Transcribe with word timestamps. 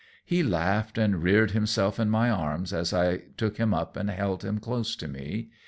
He 0.25 0.41
laughed 0.41 0.97
and 0.97 1.21
reared 1.21 1.51
himself 1.51 1.99
in 1.99 2.09
my 2.09 2.31
arms 2.31 2.73
as 2.73 2.91
I 2.91 3.17
took 3.37 3.57
him 3.57 3.71
up 3.71 3.95
and 3.95 4.09
held 4.09 4.43
him 4.43 4.57
close 4.57 4.95
to 4.95 5.07
me. 5.07 5.51